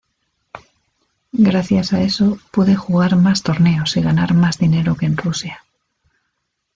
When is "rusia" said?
5.15-5.61